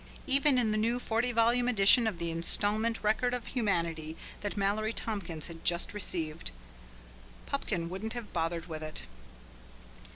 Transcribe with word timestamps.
Even 0.25 0.57
in 0.57 0.71
the 0.71 0.79
new 0.79 0.97
forty 0.97 1.31
volume 1.31 1.67
edition 1.67 2.07
of 2.07 2.17
the 2.17 2.31
"Instalment 2.31 3.03
Record 3.03 3.35
of 3.35 3.45
Humanity" 3.45 4.17
that 4.41 4.57
Mallory 4.57 4.93
Tompkins 4.93 5.45
had 5.45 5.63
just 5.63 5.93
received 5.93 6.49
Pupkin 7.45 7.87
wouldn't 7.87 8.13
have 8.13 8.33
bothered 8.33 8.65
with 8.65 8.81
it. 8.81 9.03